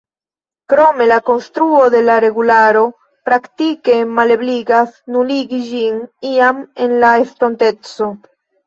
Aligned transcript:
Krome, 0.73 1.05
la 1.11 1.19
konstruo 1.27 1.81
de 1.95 2.01
la 2.07 2.15
regularo 2.25 2.83
praktike 3.29 3.99
malebligas 4.21 4.99
nuligi 5.19 5.63
ĝin 5.71 6.05
iam 6.35 6.67
en 6.89 7.01
la 7.07 7.17
estonteco. 7.29 8.15